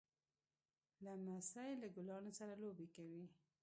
لمسی 1.03 1.71
له 1.81 1.87
ګلانو 1.95 2.31
سره 2.39 2.53
لوبې 2.63 2.87
کوي. 2.95 3.23